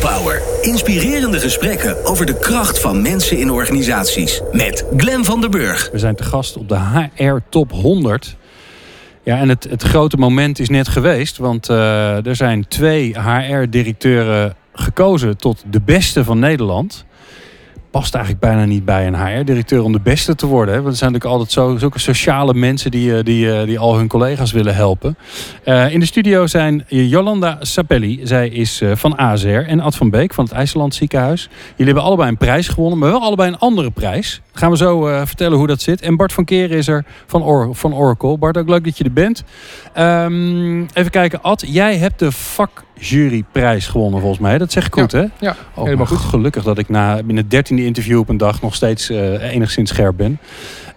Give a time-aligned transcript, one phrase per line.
[0.00, 0.42] Power.
[0.62, 4.40] Inspirerende gesprekken over de kracht van mensen in organisaties.
[4.52, 5.88] Met Glen van der Burg.
[5.92, 8.36] We zijn te gast op de HR Top 100.
[9.22, 11.36] Ja, en het, het grote moment is net geweest.
[11.38, 17.04] Want uh, er zijn twee HR-directeuren gekozen tot de beste van Nederland
[17.98, 20.74] past eigenlijk bijna niet bij een HR-directeur om de beste te worden.
[20.74, 20.82] Hè?
[20.82, 24.08] Want zijn natuurlijk altijd zo, zulke sociale mensen die, eh, die, eh, die al hun
[24.08, 25.16] collega's willen helpen.
[25.64, 30.34] Uh, in de studio zijn Jolanda Sapelli, zij is van AZR, en Ad van Beek
[30.34, 31.48] van het IJsland ziekenhuis.
[31.70, 34.40] Jullie hebben allebei een prijs gewonnen, maar wel allebei een andere prijs.
[34.52, 36.00] Gaan we zo vertellen hoe dat zit.
[36.00, 38.38] En Bart van Keren is er van, Or van Oracle.
[38.38, 39.44] Bart, ook leuk dat je er bent.
[39.98, 44.58] Um, even kijken, Ad, jij hebt de vak juryprijs gewonnen volgens mij.
[44.58, 45.26] Dat zeg ik goed, ja, hè?
[45.38, 46.18] Ja, oh, helemaal goed.
[46.18, 49.90] Gelukkig dat ik na binnen het dertiende interview op een dag nog steeds uh, enigszins
[49.90, 50.38] scherp ben.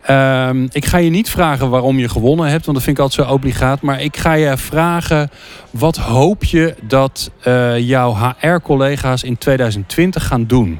[0.09, 3.27] Um, ik ga je niet vragen waarom je gewonnen hebt, want dat vind ik altijd
[3.27, 3.81] zo obligaat.
[3.81, 5.29] Maar ik ga je vragen,
[5.69, 10.79] wat hoop je dat uh, jouw HR-collega's in 2020 gaan doen?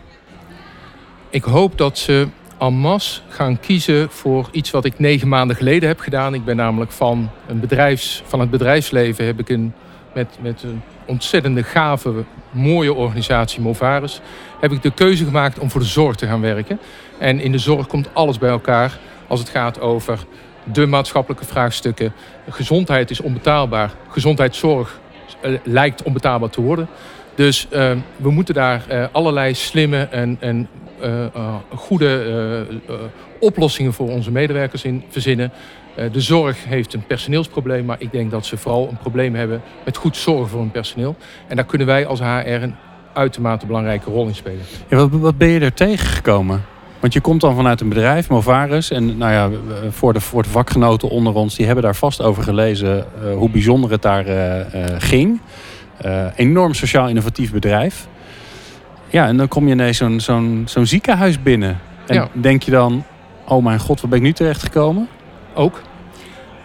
[1.29, 2.27] Ik hoop dat ze
[2.61, 6.33] en masse gaan kiezen voor iets wat ik negen maanden geleden heb gedaan.
[6.33, 9.73] Ik ben namelijk van, een bedrijfs, van het bedrijfsleven heb ik een,
[10.13, 14.21] met, met een ontzettende gave, mooie organisatie Movaris,
[14.59, 16.79] heb ik de keuze gemaakt om voor de zorg te gaan werken.
[17.17, 20.19] En in de zorg komt alles bij elkaar als het gaat over
[20.63, 22.13] de maatschappelijke vraagstukken.
[22.49, 23.91] Gezondheid is onbetaalbaar.
[24.09, 24.99] Gezondheidszorg
[25.45, 26.87] uh, lijkt onbetaalbaar te worden.
[27.35, 30.67] Dus uh, we moeten daar uh, allerlei slimme en, en
[31.75, 32.67] goede
[33.39, 35.51] oplossingen voor onze medewerkers in verzinnen.
[35.95, 39.61] Uh, de zorg heeft een personeelsprobleem, maar ik denk dat ze vooral een probleem hebben
[39.85, 41.15] met goed zorgen voor hun personeel.
[41.47, 42.75] En daar kunnen wij als HR een
[43.13, 44.61] uitermate belangrijke rol in spelen.
[44.87, 46.61] Ja, wat, wat ben je er tegengekomen?
[46.99, 48.91] Want je komt dan vanuit een bedrijf, Movaris.
[48.91, 49.49] En nou ja,
[49.89, 53.49] voor de, voor de vakgenoten onder ons, die hebben daar vast over gelezen uh, hoe
[53.49, 54.65] bijzonder het daar uh,
[54.97, 55.41] ging.
[56.35, 58.07] enorm sociaal innovatief bedrijf.
[59.09, 61.79] Ja, en dan kom je ineens zo'n zo'n zo'n ziekenhuis binnen.
[62.07, 62.27] En ja.
[62.33, 63.03] denk je dan,
[63.47, 65.07] oh mijn god, waar ben ik nu terecht gekomen?
[65.53, 65.81] Ook.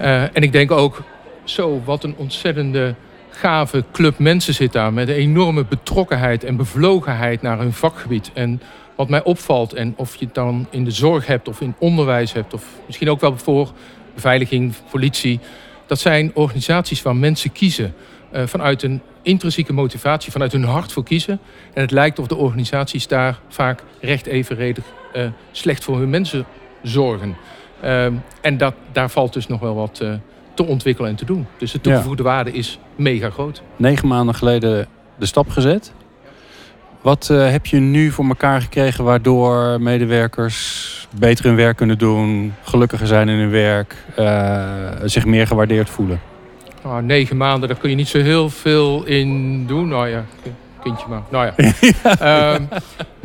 [0.01, 1.03] Uh, en ik denk ook,
[1.45, 2.95] zo, wat een ontzettende
[3.31, 4.93] gave club mensen zit daar.
[4.93, 8.31] Met een enorme betrokkenheid en bevlogenheid naar hun vakgebied.
[8.35, 8.63] En
[8.97, 12.33] wat mij opvalt, en of je het dan in de zorg hebt of in onderwijs
[12.33, 12.55] hebt...
[12.55, 13.73] of misschien ook wel voor
[14.15, 15.41] beveiliging, politie...
[15.87, 17.95] dat zijn organisaties waar mensen kiezen
[18.35, 21.41] uh, vanuit een intrinsieke motivatie, vanuit hun hart voor kiezen.
[21.75, 24.85] En het lijkt of de organisaties daar vaak recht evenredig
[25.17, 26.45] uh, slecht voor hun mensen
[26.83, 27.37] zorgen.
[27.85, 28.07] Uh,
[28.41, 30.13] en dat, daar valt dus nog wel wat uh,
[30.55, 31.47] te ontwikkelen en te doen.
[31.59, 32.29] Dus de toegevoegde ja.
[32.29, 33.63] waarde is mega groot.
[33.77, 34.87] Negen maanden geleden
[35.19, 35.93] de stap gezet.
[37.01, 42.55] Wat uh, heb je nu voor elkaar gekregen waardoor medewerkers beter hun werk kunnen doen,
[42.63, 43.97] gelukkiger zijn in hun werk,
[45.05, 46.21] zich meer gewaardeerd voelen?
[46.83, 49.89] Nou, negen maanden, daar kun je niet zo heel veel in doen.
[49.89, 50.25] Nou ja,
[50.87, 51.23] kindje maar.
[51.29, 51.55] Nou ja.
[52.19, 52.55] ja.
[52.55, 52.69] Um,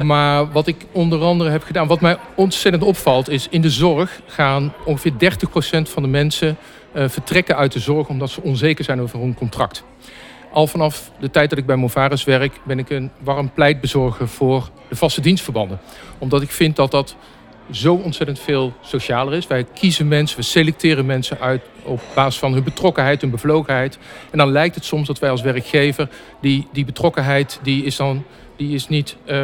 [0.07, 4.21] maar wat ik onder andere heb gedaan, wat mij ontzettend opvalt, is in de zorg
[4.27, 5.15] gaan ongeveer 30%
[5.81, 6.57] van de mensen
[6.93, 9.83] uh, vertrekken uit de zorg omdat ze onzeker zijn over hun contract.
[10.51, 14.69] Al vanaf de tijd dat ik bij Movaris werk, ben ik een warm pleitbezorger voor
[14.89, 15.79] de vaste dienstverbanden.
[16.17, 17.15] Omdat ik vind dat dat
[17.71, 19.47] zo ontzettend veel socialer is.
[19.47, 23.97] Wij kiezen mensen, we selecteren mensen uit op basis van hun betrokkenheid, hun bevlogenheid.
[24.31, 26.09] En dan lijkt het soms dat wij als werkgever
[26.41, 28.23] die, die betrokkenheid, die is dan
[28.61, 29.15] die is niet.
[29.25, 29.43] Uh,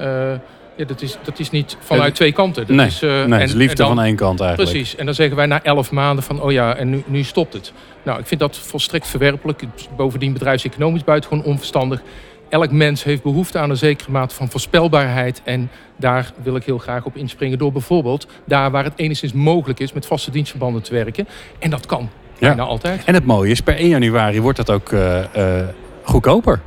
[0.00, 0.32] uh,
[0.76, 2.66] ja, dat, is, dat is niet vanuit twee kanten.
[2.66, 4.70] Dat nee, is, uh, nee, en, liefde dan, van één kant eigenlijk.
[4.70, 4.96] Precies.
[4.96, 7.72] En dan zeggen wij na elf maanden van, oh ja, en nu, nu stopt het.
[8.02, 9.62] Nou, ik vind dat volstrekt verwerpelijk.
[9.96, 12.02] Bovendien bedrijfseconomisch buitengewoon onverstandig
[12.48, 15.40] elk mens heeft behoefte aan een zekere mate van voorspelbaarheid.
[15.44, 19.80] En daar wil ik heel graag op inspringen door bijvoorbeeld daar waar het enigszins mogelijk
[19.80, 21.28] is met vaste dienstverbanden te werken.
[21.58, 22.08] En dat kan.
[22.38, 22.48] Ja.
[22.48, 23.04] Bijna altijd.
[23.04, 25.60] En het mooie is, per 1 januari wordt dat ook uh, uh,
[26.02, 26.60] goedkoper.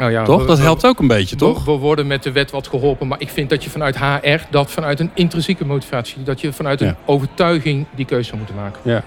[0.00, 0.46] Oh ja, toch?
[0.46, 1.64] Dat helpt ook een beetje, toch?
[1.64, 3.06] We, worden met de wet wat geholpen.
[3.06, 6.22] Maar ik vind dat je vanuit HR, dat vanuit een intrinsieke motivatie...
[6.22, 8.80] dat je vanuit een overtuiging die keuze zou moeten maken.
[8.84, 9.04] Ja.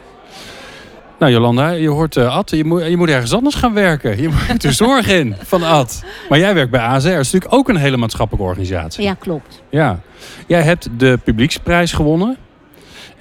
[1.20, 4.22] Nou Jolanda, je hoort uh, Ad, je moet, je moet ergens anders gaan werken.
[4.22, 6.04] Je moet de zorg in van Ad.
[6.30, 9.04] Maar jij werkt bij AZR, dat is natuurlijk ook een hele maatschappelijke organisatie.
[9.04, 9.62] Ja, klopt.
[9.70, 10.00] Ja.
[10.48, 12.38] Jij hebt de publieksprijs gewonnen.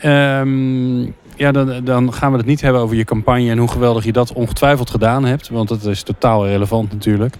[0.04, 4.04] Um, ja, dan, dan gaan we het niet hebben over je campagne en hoe geweldig
[4.04, 5.48] je dat ongetwijfeld gedaan hebt.
[5.48, 7.34] Want dat is totaal relevant natuurlijk.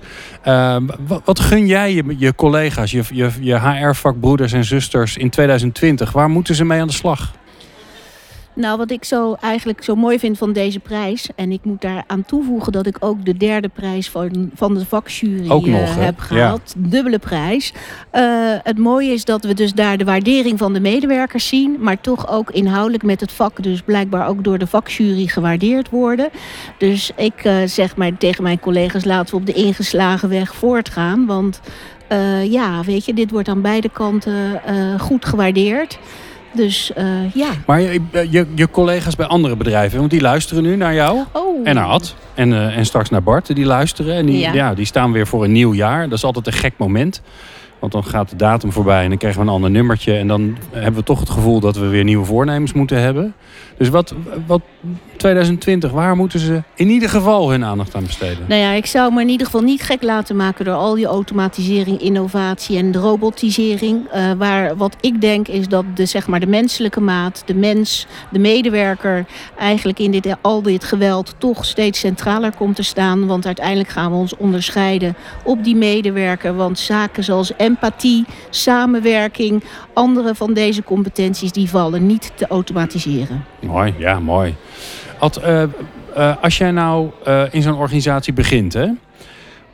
[0.44, 0.76] Uh,
[1.06, 6.12] wat, wat, gun jij je, je collega's, je, je, je HR-vakbroeders en zusters in 2020?
[6.12, 7.32] Waar moeten ze mee aan de slag?
[8.56, 12.05] Nou, wat ik zo eigenlijk zo mooi vind van deze prijs, en ik moet daar
[12.06, 16.19] aan toevoegen dat ik ook de derde prijs van, van de vakjury nog, eh, heb
[16.19, 16.75] gehaald.
[16.76, 17.73] Dubbele prijs.
[18.11, 18.23] Eh,
[18.62, 22.29] het mooie is dat we dus daar de waardering van de medewerkers zien, maar toch
[22.29, 26.29] ook inhoudelijk met het vak, dus blijkbaar ook door de vakjury gewaardeerd worden.
[26.79, 31.26] Dus ik eh, zeg maar tegen mijn collega's, laten we op de ingeslagen weg voortgaan,
[31.26, 31.61] want
[32.49, 34.61] ja, weet je, dit wordt aan beide kanten
[34.99, 35.99] goed gewaardeerd.
[36.56, 37.49] Dus eh, ja.
[37.67, 38.00] Maar je,
[38.31, 41.61] je, je collega's bij andere bedrijven, want die luisteren nu naar jou Oh.
[41.64, 42.14] en naar Ad.
[42.35, 44.14] En, eh, en straks naar Bart, die luisteren.
[44.17, 44.53] En die, Ja.
[44.53, 44.75] ja.
[44.75, 46.03] die staan weer voor een nieuw jaar.
[46.08, 47.23] Dat is altijd een gek moment.
[47.79, 50.17] Want dan gaat de datum voorbij en dan krijgen we een ander nummertje.
[50.17, 53.35] En dan hebben we toch het gevoel dat we weer nieuwe voornemens moeten hebben.
[53.79, 54.14] Dus wat,
[54.47, 54.61] wat
[55.16, 58.44] 2020, waar moeten ze in ieder geval hun aandacht aan besteden?
[58.48, 61.06] Nou ja, ik zou me in ieder geval niet gek laten maken door al die
[61.06, 64.08] automatisering, innovatie en de robotisering.
[64.10, 68.06] Eh, waar wat ik denk is dat de, zeg maar, de menselijke maat, de mens,
[68.30, 69.26] de medewerker,
[69.58, 73.26] eigenlijk in dit, al dit geweld toch steeds centraler komt te staan.
[73.26, 76.56] Want uiteindelijk gaan we ons onderscheiden op die medewerker.
[76.56, 83.44] Want zaken zoals empathie, samenwerking, andere van deze competenties, die vallen niet te automatiseren.
[83.60, 84.54] Mooi, ja, mooi.
[85.19, 85.69] Ad, eh, eh,
[86.43, 88.88] als jij nou eh, in zo'n organisatie begint, hè,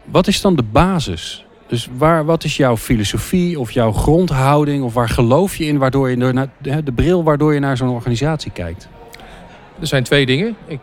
[0.04, 1.44] wat is dan de basis?
[1.66, 6.10] Dus waar, wat is jouw filosofie of jouw grondhouding of waar geloof je in waardoor
[6.10, 8.88] je de de bril waardoor je naar zo'n organisatie kijkt?
[9.80, 10.56] Er zijn twee dingen.
[10.66, 10.78] Ik,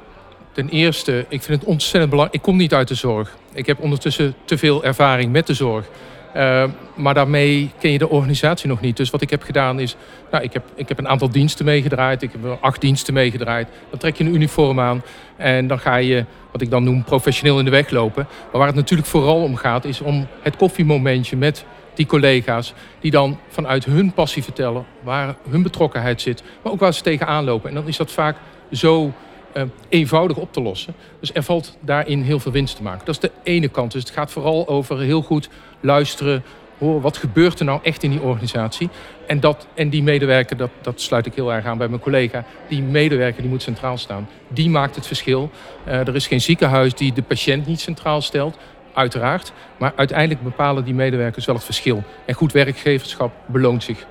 [0.51, 2.41] ten eerste, ik vind het ontzettend belangrijk.
[2.41, 3.37] Ik kom niet uit de zorg.
[3.53, 5.85] Ik heb ondertussen te veel ervaring met de zorg.
[6.35, 6.63] Uh,
[6.95, 8.97] maar daarmee ken je de organisatie nog niet.
[8.97, 9.95] Dus wat ik heb gedaan is,
[10.31, 12.21] nou, ik, heb, ik heb een aantal diensten meegedraaid.
[12.21, 13.67] Ik heb acht diensten meegedraaid.
[13.89, 15.03] Dan trek je een uniform aan
[15.37, 18.27] en dan ga je, wat ik dan noem, professioneel in de weg lopen.
[18.51, 22.73] Maar waar het natuurlijk vooral om gaat, is om het koffiemomentje met die collega's.
[22.99, 26.43] Die dan vanuit hun passie vertellen waar hun betrokkenheid zit.
[26.61, 27.69] Maar ook waar ze tegenaan lopen.
[27.69, 28.37] En dan is dat vaak
[28.71, 29.13] zo
[29.53, 30.93] uh, eenvoudig op te lossen.
[31.19, 33.05] Dus er valt daarin heel veel winst te maken.
[33.05, 33.91] Dat is de ene kant.
[33.91, 35.49] Dus het gaat vooral over heel goed
[35.79, 36.43] luisteren.
[36.77, 38.89] Horen, wat gebeurt er nou echt in die organisatie?
[39.27, 42.45] En, dat, en die medewerker, dat, dat sluit ik heel erg aan bij mijn collega.
[42.67, 44.27] Die medewerker die moet centraal staan.
[44.47, 45.51] Die maakt het verschil.
[45.87, 48.57] Uh, er is geen ziekenhuis die de patiënt niet centraal stelt.
[48.93, 49.51] Uiteraard.
[49.77, 52.03] Maar uiteindelijk bepalen die medewerkers wel het verschil.
[52.25, 54.05] En goed werkgeverschap beloont zich.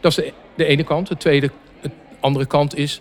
[0.00, 1.08] Dat is de, de ene kant.
[1.08, 1.50] De tweede,
[1.80, 1.90] de
[2.20, 3.00] andere kant is...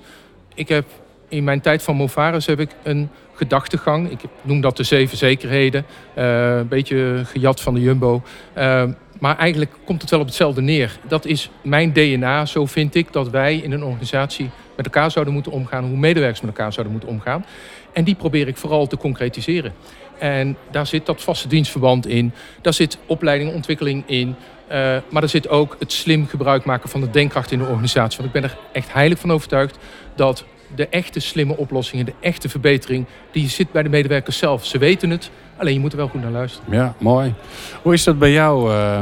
[0.54, 0.86] Ik heb
[1.28, 4.12] in mijn tijd van Movaris heb ik een gedachtegang.
[4.12, 5.86] Ik noem dat de zeven zekerheden.
[6.18, 8.22] Uh, een beetje gejat van de Jumbo.
[8.58, 8.84] Uh,
[9.20, 10.98] maar eigenlijk komt het wel op hetzelfde neer.
[11.08, 12.46] Dat is mijn DNA.
[12.46, 15.86] Zo vind ik dat wij in een organisatie met elkaar zouden moeten omgaan.
[15.86, 17.46] Hoe medewerkers met elkaar zouden moeten omgaan.
[17.94, 19.74] En die probeer ik vooral te concretiseren.
[20.20, 22.34] En daar zit dat vaste dienstverband in.
[22.62, 24.28] Daar zit opleiding en ontwikkeling in.
[24.72, 28.18] Uh, maar er zit ook het slim gebruik maken van de denkkracht in de organisatie.
[28.22, 29.78] Want ik ben er echt heilig van overtuigd
[30.16, 30.46] dat
[30.76, 34.66] de echte slimme oplossingen, de echte verbetering, die zit bij de medewerkers zelf.
[34.66, 36.74] Ze weten het, alleen je moet er wel goed naar luisteren.
[36.74, 37.34] Ja, mooi.
[37.82, 39.00] Hoe is dat bij jou, uh,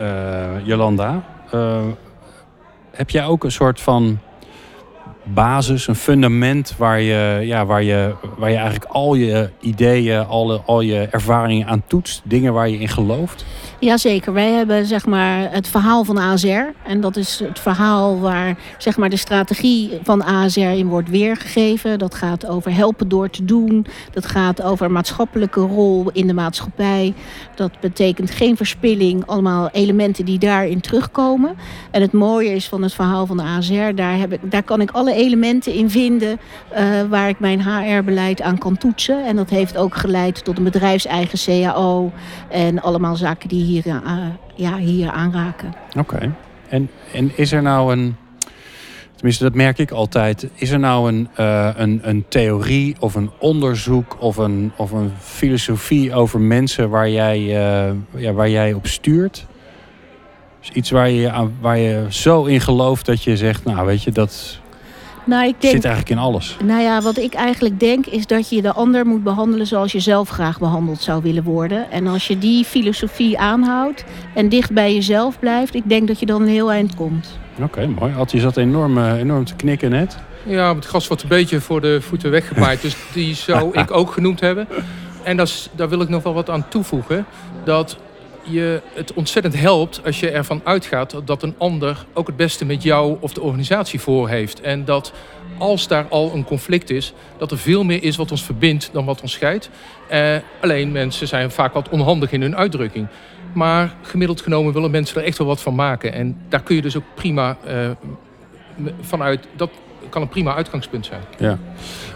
[0.00, 1.24] uh, Jolanda?
[1.54, 1.78] Uh,
[2.90, 4.18] heb jij ook een soort van
[5.34, 10.60] basis, een fundament waar je, ja, waar je, waar je eigenlijk al je ideeën, al,
[10.60, 12.20] al je ervaringen aan toetst?
[12.24, 13.44] Dingen waar je in gelooft?
[13.78, 16.72] Jazeker, wij hebben zeg maar, het verhaal van ASR.
[16.86, 21.98] En dat is het verhaal waar zeg maar, de strategie van ASR in wordt weergegeven.
[21.98, 23.86] Dat gaat over helpen door te doen.
[24.12, 27.14] Dat gaat over maatschappelijke rol in de maatschappij.
[27.54, 29.26] Dat betekent geen verspilling.
[29.26, 31.56] Allemaal elementen die daarin terugkomen.
[31.90, 33.94] En het mooie is van het verhaal van de ASR.
[33.94, 36.38] Daar, heb ik, daar kan ik alle elementen in vinden
[36.72, 39.26] uh, waar ik mijn HR-beleid aan kan toetsen.
[39.26, 42.12] En dat heeft ook geleid tot een bedrijfseigen CAO.
[42.50, 45.74] En allemaal zaken die hier, uh, ja, hier aanraken.
[45.98, 46.34] Oké.
[46.68, 48.16] En, en is er nou een,
[49.14, 53.30] tenminste dat merk ik altijd, is er nou een, uh, een, een theorie of een
[53.38, 57.40] onderzoek of een, of een filosofie over mensen waar jij,
[58.14, 59.46] ja, waar jij op stuurt?
[60.72, 64.60] Iets waar je, waar je zo in gelooft dat je zegt, nou weet je, dat
[65.26, 66.56] nou, ik denk, zit eigenlijk in alles.
[66.64, 70.00] Nou ja, wat ik eigenlijk denk is dat je de ander moet behandelen zoals je
[70.00, 71.90] zelf graag behandeld zou willen worden.
[71.90, 74.04] En als je die filosofie aanhoudt
[74.34, 77.38] en dicht bij jezelf blijft, ik denk dat je dan een heel eind komt.
[77.54, 78.14] Oké, okay, mooi.
[78.18, 80.16] Ad, je zat enorm, uh, enorm te knikken net.
[80.46, 82.82] Ja, het gras wordt een beetje voor de voeten weggepaaid.
[82.82, 84.68] dus die zou ik ook genoemd hebben.
[85.22, 87.26] En dat is, daar wil ik nog wel wat aan toevoegen.
[87.64, 87.98] Dat
[88.48, 92.82] je het ontzettend helpt als je ervan uitgaat dat een ander ook het beste met
[92.82, 94.60] jou of de organisatie voor heeft.
[94.60, 95.12] En dat
[95.58, 99.04] als daar al een conflict is, dat er veel meer is wat ons verbindt dan
[99.04, 99.70] wat ons scheidt.
[100.12, 103.06] Uh, alleen mensen zijn vaak wat onhandig in hun uitdrukking.
[103.52, 106.12] Maar gemiddeld genomen willen mensen er echt wel wat van maken.
[106.12, 107.90] En daar kun je dus ook prima uh,
[109.00, 109.70] vanuit dat
[110.08, 111.20] kan een prima uitgangspunt zijn.
[111.38, 111.58] Ja.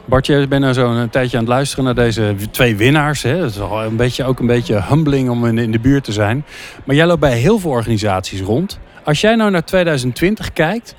[0.04, 3.22] Bart, je bent nou zo'n tijdje aan het luisteren naar deze twee winnaars.
[3.22, 3.40] Hè?
[3.40, 6.12] Dat is al een beetje, ook een beetje humbling om in, in de buurt te
[6.12, 6.44] zijn.
[6.84, 8.78] Maar jij loopt bij heel veel organisaties rond.
[9.04, 10.94] Als jij nou naar 2020 kijkt,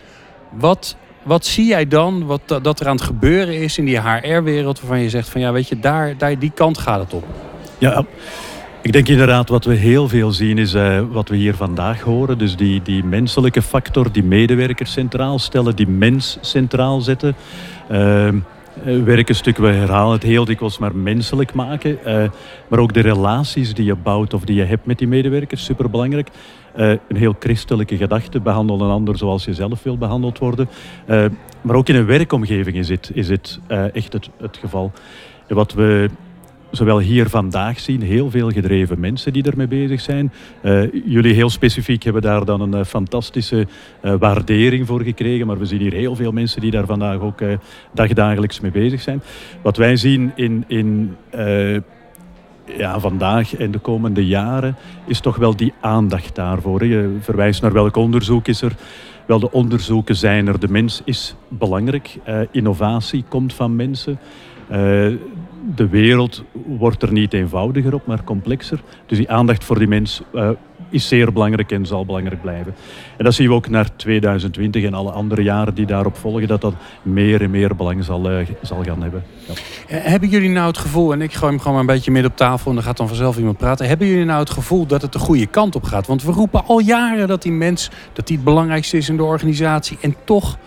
[0.50, 4.80] wat, wat zie jij dan wat, dat er aan het gebeuren is in die HR-wereld
[4.80, 7.26] waarvan je zegt van ja, weet je, daar, daar, die kant gaat het op?
[7.78, 8.06] Ja,
[8.82, 12.38] ik denk inderdaad wat we heel veel zien is uh, wat we hier vandaag horen.
[12.38, 17.36] Dus die, die menselijke factor, die medewerkers centraal stellen, die mens centraal zetten.
[17.92, 18.30] Uh,
[18.84, 21.98] werk een stuk, we herhalen het heel dikwijls, maar menselijk maken.
[22.06, 22.24] Uh,
[22.68, 26.30] maar ook de relaties die je bouwt of die je hebt met die medewerkers, superbelangrijk.
[26.76, 30.70] Een heel christelijke gedachte, behandel een ander zoals je zelf wil behandeld worden.
[31.62, 33.30] Maar ook in een werkomgeving is dit, is
[33.94, 34.92] echt het, het geval.
[35.48, 36.10] Wat we
[36.72, 40.32] zowel hier vandaag zien, heel veel gedreven mensen die ermee bezig zijn.
[40.64, 43.68] Uh, jullie heel specifiek hebben daar dan een uh, fantastische
[44.02, 47.40] uh, waardering voor gekregen, maar we zien hier heel veel mensen die daar vandaag ook
[47.94, 49.22] dagdagelijks mee bezig zijn.
[49.62, 51.16] Wat wij zien in, in
[52.78, 54.76] ja, vandaag en de komende jaren
[55.06, 56.86] is toch wel die aandacht daarvoor.
[56.86, 58.76] Je verwijst naar welk onderzoek is er.
[59.26, 60.60] Wel, de onderzoeken zijn er.
[60.60, 62.18] De mens is belangrijk.
[62.52, 64.20] innovatie komt van mensen
[65.76, 68.82] de wereld wordt er niet eenvoudiger op, maar complexer.
[69.06, 70.50] Dus die aandacht voor die mens uh,
[70.90, 72.76] is zeer belangrijk en zal belangrijk blijven.
[73.18, 76.62] En dat zien we ook naar 2020 en alle andere jaren die daarop volgen, dat
[76.62, 79.24] dat meer en meer belang zal, uh, zal gaan hebben.
[79.48, 79.54] Ja.
[79.88, 82.32] Eh, hebben jullie nou het gevoel, en ik gooi hem gewoon maar een beetje midden
[82.32, 83.88] op tafel en dan gaat dan vanzelf iemand praten.
[83.88, 86.08] Hebben jullie nou het gevoel dat het de goede kant op gaat?
[86.08, 89.24] Want we roepen al jaren dat die mens dat die het belangrijkste is in de
[89.24, 89.98] organisatie.
[90.02, 90.58] En toch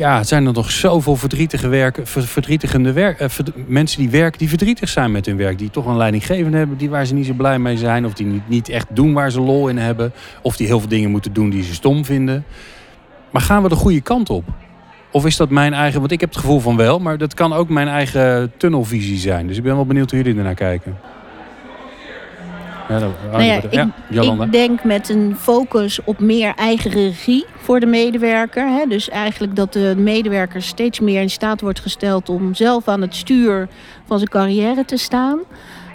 [0.00, 3.28] ja, zijn er nog zoveel verdrietige werken, verdrietigende werk, uh,
[3.66, 5.58] mensen die werken die verdrietig zijn met hun werk.
[5.58, 8.04] Die toch een leidinggevende hebben die waar ze niet zo blij mee zijn.
[8.06, 10.12] Of die niet, niet echt doen waar ze lol in hebben.
[10.42, 12.44] Of die heel veel dingen moeten doen die ze stom vinden.
[13.30, 14.44] Maar gaan we de goede kant op?
[15.10, 17.52] Of is dat mijn eigen, want ik heb het gevoel van wel, maar dat kan
[17.52, 19.46] ook mijn eigen tunnelvisie zijn.
[19.46, 20.98] Dus ik ben wel benieuwd hoe jullie ernaar kijken.
[22.90, 22.98] Ja,
[23.30, 28.68] nou ja, ik, ik, denk met een focus op meer eigen regie voor de medewerker.
[28.68, 28.86] Hè?
[28.88, 33.14] Dus eigenlijk dat de medewerker steeds meer in staat wordt gesteld om zelf aan het
[33.14, 33.68] stuur
[34.06, 35.38] van zijn carrière te staan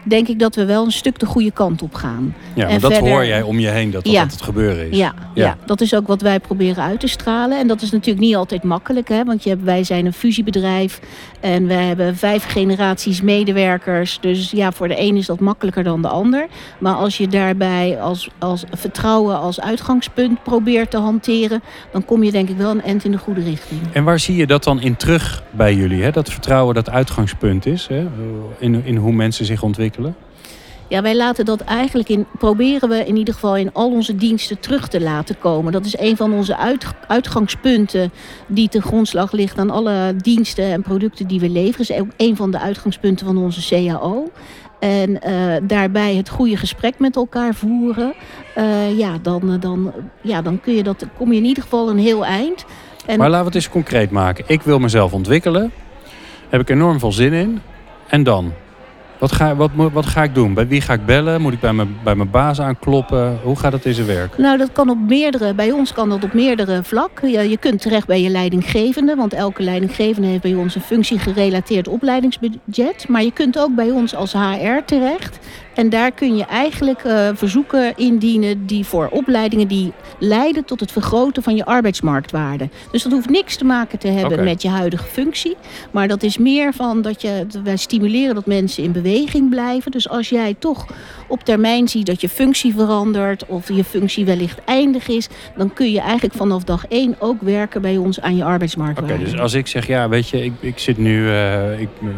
[0.05, 2.35] denk ik dat we wel een stuk de goede kant op gaan.
[2.53, 4.97] Ja, maar dat hoor jij om je heen dat dat ja, het gebeuren is.
[4.97, 5.57] Ja, ja, ja.
[5.65, 7.59] dat is ook wat wij proberen uit te stralen.
[7.59, 10.99] En dat is natuurlijk niet altijd makkelijk, hè, want je hebt, wij zijn een fusiebedrijf
[11.39, 14.17] en we hebben vijf generaties medewerkers.
[14.21, 16.47] Dus ja, voor de een is dat makkelijker dan de ander.
[16.79, 22.31] Maar als je daarbij als, als vertrouwen als uitgangspunt probeert te hanteren, dan kom je
[22.31, 23.81] denk ik wel een eind in de goede richting.
[23.93, 26.03] En waar zie je dat dan in terug bij jullie?
[26.03, 26.11] Hè?
[26.11, 28.07] Dat vertrouwen dat uitgangspunt is, hè?
[28.59, 29.94] In, in hoe mensen zich ontwikkelen.
[30.87, 34.59] Ja, wij laten dat eigenlijk in, proberen we in ieder geval in al onze diensten
[34.59, 35.71] terug te laten komen.
[35.71, 38.11] Dat is een van onze uit, uitgangspunten
[38.47, 41.87] die ten grondslag ligt aan alle diensten en producten die we leveren.
[41.87, 44.31] Dat is ook een van de uitgangspunten van onze CAO.
[44.79, 48.13] En uh, daarbij het goede gesprek met elkaar voeren.
[48.57, 51.97] Uh, ja, dan, dan, ja, dan kun je dat, kom je in ieder geval een
[51.97, 52.65] heel eind.
[53.05, 53.17] En...
[53.17, 54.43] Maar laten we het eens concreet maken.
[54.47, 55.71] Ik wil mezelf ontwikkelen.
[56.49, 57.61] Heb ik enorm veel zin in.
[58.07, 58.53] En dan?
[59.19, 60.53] Wat ga, wat, wat ga ik doen?
[60.53, 61.41] Bij wie ga ik bellen?
[61.41, 63.39] Moet ik bij mijn, bij mijn baas aankloppen?
[63.43, 64.37] Hoe gaat dat in zijn werk?
[64.37, 67.31] Nou, dat kan op meerdere, bij ons kan dat op meerdere vlakken.
[67.31, 71.87] Je, je kunt terecht bij je leidinggevende, want elke leidinggevende heeft bij ons een functiegerelateerd
[71.87, 73.07] opleidingsbudget.
[73.07, 75.39] Maar je kunt ook bij ons als HR terecht.
[75.75, 80.91] En daar kun je eigenlijk uh, verzoeken indienen die voor opleidingen die leiden tot het
[80.91, 82.69] vergroten van je arbeidsmarktwaarde.
[82.91, 85.55] Dus dat hoeft niks te maken te hebben met je huidige functie.
[85.91, 89.91] Maar dat is meer van dat je, wij stimuleren dat mensen in beweging blijven.
[89.91, 90.85] Dus als jij toch
[91.27, 95.27] op termijn ziet dat je functie verandert of je functie wellicht eindig is,
[95.57, 99.13] dan kun je eigenlijk vanaf dag één ook werken bij ons aan je arbeidsmarktwaarde.
[99.13, 101.25] Oké, dus als ik zeg, ja, weet je, ik, ik zit nu.
[101.25, 102.09] Uh, ik, uh,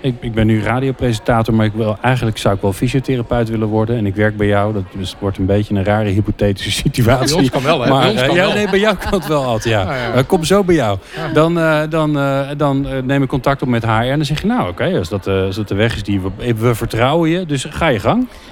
[0.00, 3.96] ik, ik ben nu radiopresentator, maar ik wil, eigenlijk zou ik wel fysiotherapeut willen worden.
[3.96, 4.72] En ik werk bij jou.
[4.72, 7.26] Dat dus wordt een beetje een rare hypothetische situatie.
[7.26, 7.90] Bij ons kan wel, hè?
[7.90, 9.82] Maar, bij ja, Nee, bij jou kan het wel altijd, ja.
[9.82, 10.22] Ah, ja.
[10.22, 10.98] kom zo bij jou.
[11.32, 14.40] Dan, uh, dan, uh, dan uh, neem ik contact op met HR en dan zeg
[14.40, 17.30] je, nou oké, okay, als, dat, als dat de weg is die we, we vertrouwen
[17.30, 18.07] je, dus ga je gang.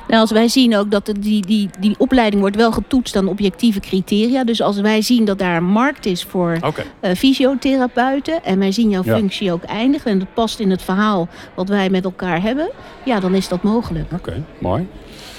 [0.08, 3.80] Nou, als wij zien ook dat die, die, die opleiding wordt wel getoetst aan objectieve
[3.80, 4.44] criteria.
[4.44, 7.16] Dus als wij zien dat daar een markt is voor okay.
[7.16, 9.16] fysiotherapeuten en wij zien jouw ja.
[9.16, 12.70] functie ook eindigen en dat past in het verhaal wat wij met elkaar hebben,
[13.04, 14.12] ja, dan is dat mogelijk.
[14.12, 14.86] Oké, mooi.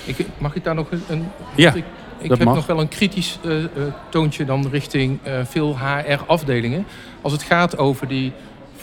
[0.05, 1.27] Ik, mag ik daar nog een...
[1.55, 1.83] ja, ik,
[2.19, 2.55] ik heb mag.
[2.55, 3.67] nog wel een kritisch uh, uh,
[4.09, 6.85] toontje dan richting uh, veel HR-afdelingen.
[7.21, 8.33] Als het gaat over die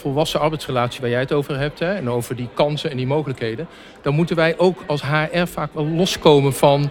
[0.05, 1.79] volwassen arbeidsrelatie waar jij het over hebt...
[1.79, 3.67] Hè, en over die kansen en die mogelijkheden...
[4.01, 6.89] dan moeten wij ook als HR vaak wel loskomen van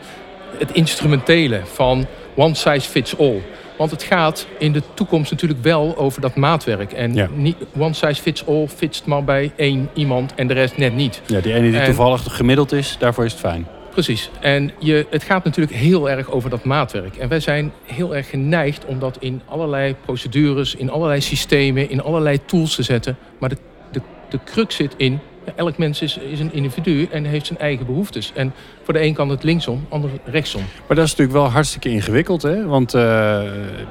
[0.58, 1.60] het instrumentele...
[1.64, 2.06] van
[2.36, 3.42] one size fits all.
[3.78, 6.92] Want het gaat in de toekomst natuurlijk wel over dat maatwerk.
[6.92, 7.28] En Ja.
[7.34, 11.22] niet one size fits all, fitst maar bij één iemand en de rest net niet.
[11.26, 13.66] Ja, die ene die En- toevallig gemiddeld is, daarvoor is het fijn.
[13.94, 14.30] Precies.
[14.40, 17.16] En je, het gaat natuurlijk heel erg over dat maatwerk.
[17.16, 22.02] En wij zijn heel erg geneigd om dat in allerlei procedures, in allerlei systemen, in
[22.02, 23.16] allerlei tools te zetten.
[23.38, 23.56] Maar de,
[23.90, 27.58] de, de crux zit in, ja, elk mens is, is een individu en heeft zijn
[27.58, 28.32] eigen behoeftes.
[28.34, 30.62] En voor de een kan het linksom, de ander rechtsom.
[30.86, 32.66] Maar dat is natuurlijk wel hartstikke ingewikkeld, hè?
[32.66, 33.42] Want eh,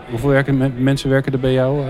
[0.10, 1.83] hoeveel werken, mensen werken er bij jou,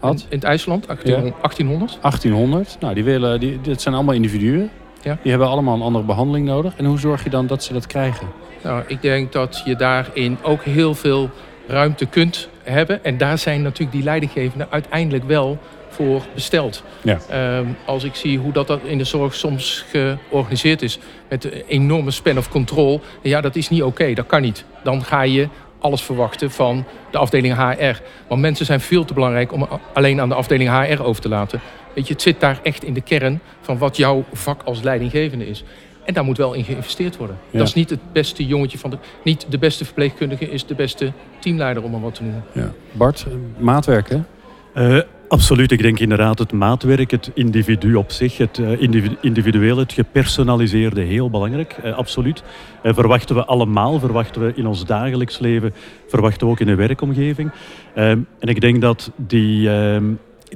[0.00, 0.20] Ad?
[0.20, 1.42] In, in het IJsland, 1800.
[1.42, 1.98] 1800.
[2.00, 2.76] 1800.
[2.80, 4.70] Nou, die willen, die, dit zijn allemaal individuen.
[5.02, 5.18] Ja.
[5.22, 6.72] Die hebben allemaal een andere behandeling nodig.
[6.76, 8.28] En hoe zorg je dan dat ze dat krijgen?
[8.62, 11.30] Nou, ik denk dat je daarin ook heel veel
[11.66, 13.04] ruimte kunt hebben.
[13.04, 16.82] En daar zijn natuurlijk die leidinggevenden uiteindelijk wel voor besteld.
[17.02, 17.18] Ja.
[17.28, 20.98] Ehm, als ik zie hoe dat, dat in de zorg soms georganiseerd is...
[21.28, 23.00] met een enorme span of control...
[23.22, 24.64] ja, dat is niet oké, dat kan niet.
[24.82, 28.02] Dan ga je alles verwachten van de afdeling HR.
[28.28, 31.60] Want mensen zijn veel te belangrijk om alleen aan de afdeling HR over te laten.
[31.94, 35.46] Weet je, het zit daar echt in de kern van wat jouw vak als leidinggevende
[35.48, 35.64] is.
[36.04, 37.38] En daar moet wel in geïnvesteerd worden.
[37.50, 37.58] Ja.
[37.58, 38.98] Dat is niet het beste jongetje van de...
[39.24, 42.44] Niet de beste verpleegkundige is de beste teamleider, om maar wat te noemen.
[42.52, 42.72] Ja.
[42.92, 44.26] Bart, eh, maatwerken?
[44.74, 45.72] Eh, absoluut.
[45.72, 51.00] Ik denk inderdaad het maatwerk, het individu op zich, het eh, individu- individueel, het gepersonaliseerde,
[51.00, 51.76] heel belangrijk.
[51.82, 52.42] Eh, absoluut.
[52.82, 55.74] Verwachten we allemaal, verwachten we in ons dagelijks leven,
[56.06, 57.50] verwachten we ook in een werkomgeving.
[57.94, 60.04] Ehm, en ik denk dat die, ehm,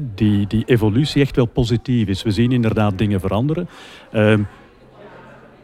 [0.00, 2.22] die, die evolutie echt wel positief is.
[2.22, 3.68] We zien inderdaad dingen veranderen.
[4.12, 4.42] Ehm,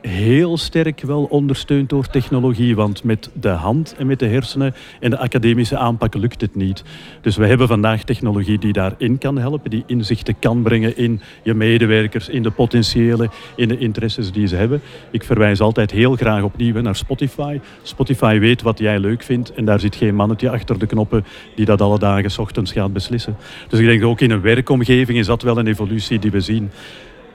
[0.01, 5.11] heel sterk wel ondersteund door technologie, want met de hand en met de hersenen en
[5.11, 6.83] de academische aanpak lukt het niet.
[7.21, 11.55] Dus we hebben vandaag technologie die daarin kan helpen, die inzichten kan brengen in je
[11.55, 14.83] medewerkers, in de potentiële, in de interesses die ze hebben.
[15.11, 17.61] Ik verwijs altijd heel graag opnieuw naar Spotify.
[17.83, 21.65] Spotify weet wat jij leuk vindt en daar zit geen mannetje achter de knoppen die
[21.65, 23.37] dat alle dagen ochtends gaat beslissen.
[23.69, 26.71] Dus ik denk ook in een werkomgeving is dat wel een evolutie die we zien.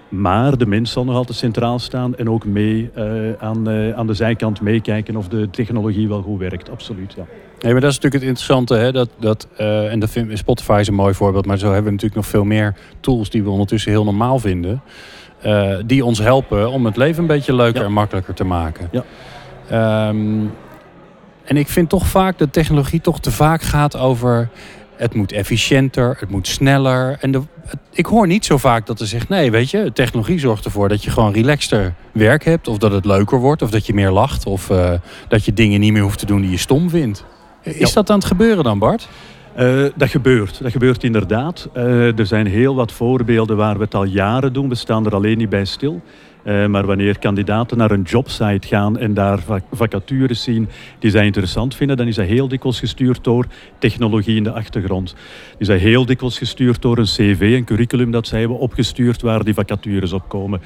[0.10, 3.04] Maar de mens zal nog altijd centraal staan en ook mee eh,
[3.40, 6.70] aan, eh, aan de zijkant meekijken of de technologie wel goed werkt.
[6.70, 7.26] Absoluut, ja.
[7.60, 8.76] Nee, maar dat is natuurlijk het interessante.
[8.76, 8.92] Hè?
[8.92, 11.46] Dat, dat, eh, en dat vind, Spotify is een mooi voorbeeld.
[11.46, 14.82] Maar zo hebben we natuurlijk nog veel meer tools die we ondertussen heel normaal vinden.
[15.86, 17.88] die ons helpen om het leven een beetje leuker Ja.
[17.88, 18.90] en makkelijker te maken.
[18.92, 19.04] Ja.
[19.70, 20.46] Ehm,
[21.44, 24.50] en ik vind toch vaak dat technologie toch te vaak gaat over...
[24.98, 27.18] het moet efficiënter, het moet sneller.
[27.22, 29.30] En de, het- ik hoor niet zo vaak dat er zegt...
[29.30, 32.68] nee, weet je, technologie zorgt ervoor dat je gewoon relaxter werk hebt...
[32.68, 34.46] of dat het leuker wordt, of dat je meer lacht...
[34.46, 34.92] of eh,
[35.28, 37.26] dat je dingen niet meer hoeft te doen die je stom vindt.
[37.62, 37.94] Is Ja.
[37.94, 39.08] dat aan het gebeuren dan, Bart?
[39.56, 41.68] Eh, dat gebeurt, dat gebeurt inderdaad.
[41.74, 44.70] Eh, er zijn heel wat voorbeelden waar we het al jaren doen.
[44.70, 46.02] We staan er alleen niet bij stil.
[46.46, 51.26] Eh, maar wanneer kandidaten naar een jobsite gaan en daar vac- vacatures zien die zij
[51.26, 53.46] interessant vinden, dan is dat heel dikwijls gestuurd door
[53.78, 55.16] technologie in de achtergrond.
[55.58, 59.44] Is dat heel dikwijls gestuurd door een cv, een curriculum dat zij hebben opgestuurd waar
[59.44, 60.62] die vacatures op komen.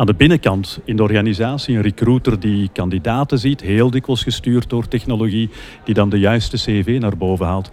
[0.00, 4.88] Aan de binnenkant in de organisatie een recruiter die kandidaten ziet, heel dikwijls gestuurd door
[4.88, 5.50] technologie,
[5.84, 7.70] die dan de juiste cv naar boven haalt.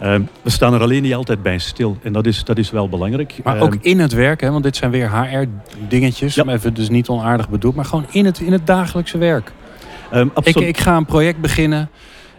[0.00, 2.88] Ehm, we staan er alleen niet altijd bij stil en dat is, dat is wel
[2.88, 3.34] belangrijk.
[3.44, 6.34] Maar Ehm, ook in het werk, hè, want dit zijn weer HR-dingetjes.
[6.34, 6.44] Ja.
[6.46, 9.52] Even dus niet onaardig bedoeld, maar gewoon in het, in het dagelijkse werk.
[10.10, 11.88] ehm, Ik, ik ga een project beginnen.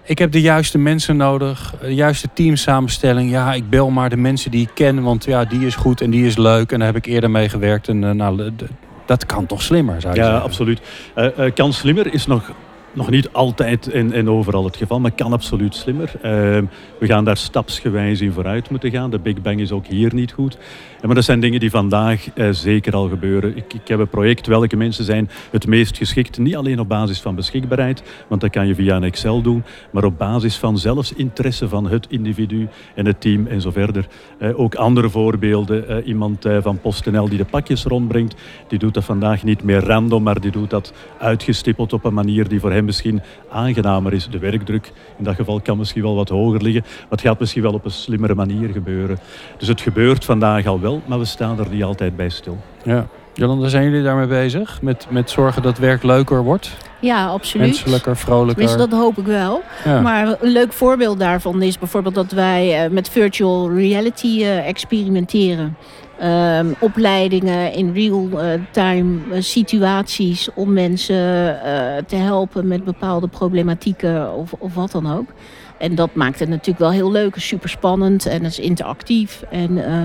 [0.06, 3.32] Ik heb de juiste mensen nodig, de juiste teamsamenstelling.
[3.32, 6.10] Ja, ik bel maar de mensen die ik ken, want ja, die is goed en
[6.10, 6.72] die is leuk.
[6.72, 7.88] En daar heb ik eerder mee gewerkt.
[7.88, 8.66] En eh, nou, de-
[9.12, 10.44] dat kan toch slimmer, zou je Ja, zeggen?
[10.44, 10.82] absoluut.
[11.14, 12.52] Eh eh, kan slimmer is nog,
[12.94, 16.12] nog niet altijd en, en overal het geval, maar kan absoluut slimmer.
[16.22, 16.66] Ehm,
[17.00, 19.10] we gaan daar stapsgewijs in vooruit moeten gaan.
[19.10, 20.58] De Big Bang is ook hier niet goed.
[21.06, 23.58] Maar dat zijn dingen die vandaag eh, zeker al gebeuren.
[23.58, 26.38] Ik, ik heb een project, welke mensen zijn het meest geschikt?
[26.38, 30.04] Niet alleen op basis van beschikbaarheid, want dat kan je via een Excel doen, maar
[30.04, 34.08] op basis van zelfs interesse van het individu en het team en zo verder.
[34.38, 35.88] Eh, ook andere voorbeelden.
[35.88, 38.36] Eh, iemand van PostNL die de pakjes rondbrengt,
[38.68, 42.48] die doet dat vandaag niet meer random, maar die doet dat uitgestippeld op een manier
[42.48, 44.28] die voor hem misschien aangenamer is.
[44.28, 47.62] De werkdruk in dat geval kan misschien wel wat hoger liggen, maar het gaat misschien
[47.62, 49.18] wel op een slimmere manier gebeuren.
[49.58, 52.58] Dus het gebeurt vandaag al wel, maar we staan er niet altijd bij stil.
[52.84, 53.08] Ja.
[53.34, 54.82] Jolanda, zijn jullie daarmee bezig?
[54.82, 56.78] Met, met zorgen dat werk leuker wordt?
[57.00, 57.66] Ja, absoluut.
[57.68, 58.56] Menselijker, vrolijker?
[58.56, 59.62] Tenminste, dat hoop ik wel.
[59.84, 60.02] ja.
[60.02, 65.78] Maar een leuk voorbeeld daarvan is bijvoorbeeld dat wij eh, met virtual reality eh, experimenteren.
[66.22, 71.16] Ehm, opleidingen in real-time situaties om mensen
[71.64, 75.30] eh, te helpen met bepaalde problematieken of, of wat dan ook.
[75.78, 79.44] En dat maakt het natuurlijk wel heel leuk, super spannend en het is interactief.
[79.50, 80.02] En eh,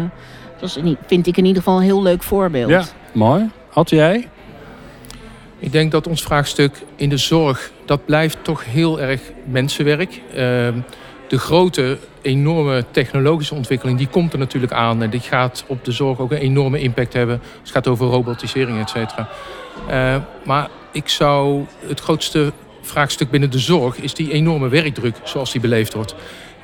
[0.61, 2.71] dat is, in- vind ik in ieder geval een heel leuk voorbeeld.
[2.71, 3.51] ja, mooi.
[3.69, 4.29] Had jij?
[5.59, 10.21] Ik denk dat ons vraagstuk in de zorg, dat blijft toch heel erg mensenwerk.
[10.35, 10.75] Ehm,
[11.29, 15.03] de grote, enorme technologische ontwikkeling, die komt er natuurlijk aan.
[15.03, 17.41] En die gaat op de zorg ook een enorme impact hebben.
[17.61, 19.29] Het gaat over robotisering, et cetera.
[19.91, 25.53] Uh, maar ik zou het grootste vraagstuk binnen de zorg is die enorme werkdruk zoals
[25.53, 26.15] die beleefd wordt.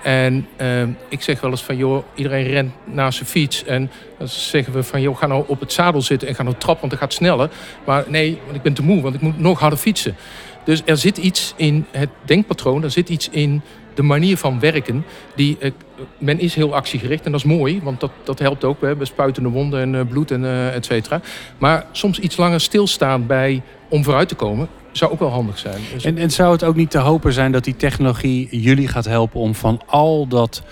[0.03, 3.65] En uh, ik zeg wel eens van, joh, iedereen rent naar zijn fiets.
[3.65, 6.57] En dan zeggen we van, joh, ga nou op het zadel zitten en ga nou
[6.59, 7.51] trappen, want het gaat sneller.
[7.85, 10.17] Maar nee, want ik ben te moe, want ik moet nog harder fietsen.
[10.65, 13.63] Dus er zit iets in het denkpatroon, er zit iets in
[13.95, 15.05] de manier van werken.
[15.35, 15.71] Die, uh,
[16.19, 18.81] men is heel actiegericht en dat is mooi, want dat, dat helpt ook.
[18.81, 21.21] We hebben spuitende wonden en uh, bloed en uh, et cetera.
[21.59, 25.81] Maar soms iets langer stilstaan bij om vooruit te komen zou ook wel handig zijn.
[25.93, 26.05] Dus...
[26.05, 29.41] En, en zou het ook niet te hopen zijn dat die technologie jullie gaat helpen
[29.41, 30.63] om van al dat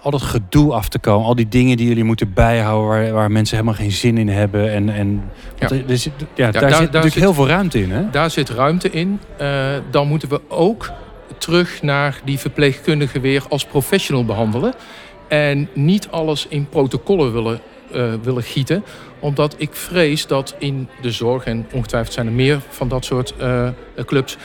[0.00, 1.26] al dat gedoe af te komen.
[1.26, 4.72] Al die dingen die jullie moeten bijhouden waar, waar mensen helemaal geen zin in hebben.
[4.72, 5.70] En, en ja.
[5.88, 7.90] Er, zit, ja, daar, daar, zit natuurlijk heel veel ruimte in.
[7.90, 8.10] Hè?
[8.10, 9.20] Daar zit ruimte in.
[9.40, 10.90] Uh, dan moeten we ook
[11.38, 14.74] terug naar die verpleegkundigen weer als professional behandelen.
[15.28, 17.60] En niet alles in protocollen willen,
[17.92, 18.84] uh, willen gieten
[19.20, 23.34] omdat ik vrees dat in de zorg, en ongetwijfeld zijn er meer van dat soort
[23.40, 23.68] uh,
[24.04, 24.36] clubs,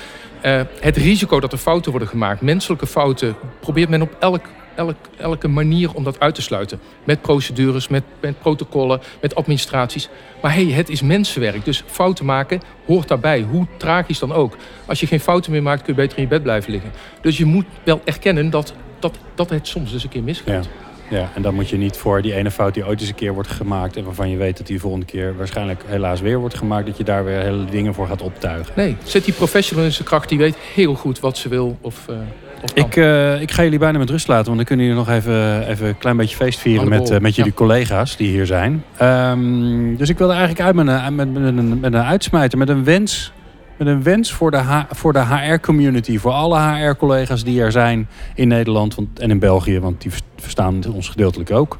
[0.46, 4.96] uh, het risico dat er fouten worden gemaakt, menselijke fouten, probeert men op elk, elk,
[5.18, 6.80] elke manier om dat uit te sluiten.
[7.04, 10.10] Met procedures, met, met protocollen, met administraties.
[10.42, 14.58] Maar hey, het is mensenwerk, dus fouten maken hoort daarbij, hoe tragisch dan ook.
[14.86, 16.92] Als je geen fouten meer maakt, kun je beter in je bed blijven liggen.
[17.22, 20.64] Dus je moet wel erkennen dat, dat, dat het soms dus een keer misgaat.
[20.66, 20.84] Ja.
[21.10, 23.34] Ja, en dan moet je niet voor die ene fout die ooit eens een keer
[23.34, 23.98] wordt gemaakt...
[23.98, 26.86] en waarvan je weet dat die volgende keer waarschijnlijk helaas weer wordt gemaakt...
[26.86, 28.74] dat je daar weer hele dingen voor gaat optuigen.
[28.76, 30.30] Nee, zet die professional in zijn kracht.
[30.30, 33.80] Die weet heel goed wat ze wil of, uh, of ik, uh, ik ga jullie
[33.80, 34.46] bijna met rust laten...
[34.46, 36.90] want dan kunnen jullie nog even, even een klein beetje feest vieren...
[36.90, 37.58] met, uh, met jullie ja.
[37.58, 38.84] collega's die hier zijn.
[39.02, 42.70] Um, dus ik wilde eigenlijk uit met een, met, met, een, met een uitsmijter, met
[42.70, 43.34] een wens
[43.78, 46.18] met een wens voor de, H, voor de HR-community.
[46.18, 49.80] Voor alle HR-collega's die er zijn in Nederland want, en in België.
[49.80, 51.78] Want die verstaan ons gedeeltelijk ook.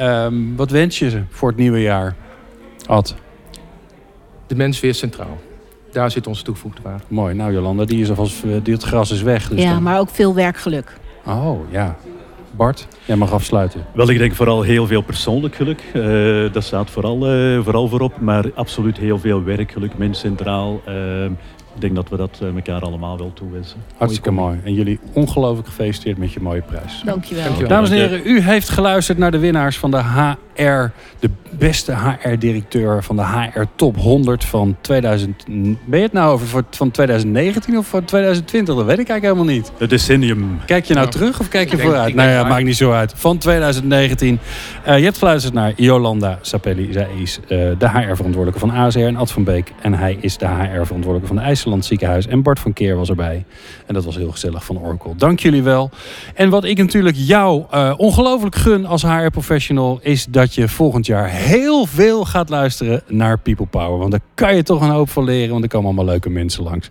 [0.00, 2.14] Um, wat wens je voor het nieuwe jaar,
[2.86, 3.14] Ad?
[4.46, 5.38] De mens weer centraal.
[5.96, 7.04] Daar zit onze toegevoegde waarde.
[7.08, 7.34] Mooi.
[7.34, 9.48] Nou Jolanda, die is alvast, die het gras is weg.
[9.48, 9.82] Dus ja, dan...
[9.82, 10.96] maar ook veel werkgeluk.
[11.26, 11.96] Oh, ja.
[12.50, 13.86] Bart, jij mag afsluiten.
[13.94, 15.82] Wel, ik denk vooral heel veel persoonlijk geluk.
[15.94, 18.20] Uh, dat staat vooral, uh, vooral voorop.
[18.20, 20.82] Maar absoluut heel veel werkgeluk, mens centraal.
[20.88, 20.94] Uh,
[21.76, 23.78] ik denk dat we dat elkaar allemaal wel toewensen.
[23.96, 24.60] Hartstikke mooi.
[24.64, 27.02] En jullie ongelooflijk gefeliciteerd met je mooie prijs.
[27.04, 27.44] Dankjewel.
[27.44, 27.68] Dankjewel.
[27.68, 33.02] Dames en heren, u heeft geluisterd naar de winnaars van de HR, de beste HR-directeur
[33.02, 35.44] van de HR Top 100 van 2000.
[35.46, 38.74] Ben je het nou over van 2019 of van 2020?
[38.74, 39.72] Dat weet ik eigenlijk helemaal niet.
[39.78, 40.60] Het decennium.
[40.66, 42.14] Kijk je nou terug of kijk je denk, vooruit?
[42.14, 43.12] Nou ja, maakt niet zo uit.
[43.16, 44.38] Van 2019.
[44.86, 46.92] Uh, je hebt geluisterd naar Jolanda Sapelli.
[46.92, 49.72] Zij is uh, de HR-verantwoordelijke van ASR en Ad van Beek.
[49.80, 52.26] En hij is de HR-verantwoordelijke van de IJsland Ziekenhuis.
[52.26, 53.44] En Bart van Keer was erbij.
[53.86, 55.16] En dat was heel gezellig van Oracle.
[55.16, 55.90] Dank jullie wel.
[56.34, 59.98] En wat ik natuurlijk jou uh, ongelooflijk gun als HR-professional...
[60.02, 63.98] is dat je volgend jaar heel veel gaat luisteren naar People Power.
[63.98, 66.62] Want daar kan je toch een hoop van leren, want er komen allemaal leuke mensen
[66.62, 66.90] langs.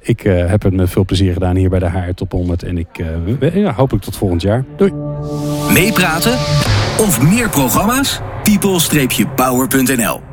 [0.00, 2.62] Ik uh, heb het met veel plezier gedaan hier bij de HR Top 100.
[2.62, 2.98] En ik
[3.40, 4.64] uh, ja, hopelijk tot volgend jaar.
[4.76, 4.92] Doei.
[5.72, 6.32] Meepraten
[6.98, 8.20] of meer programma's?
[8.42, 10.25] people-power.nl